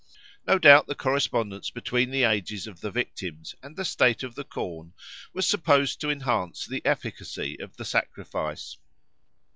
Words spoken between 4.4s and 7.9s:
corn was supposed to enhance the efficacy of the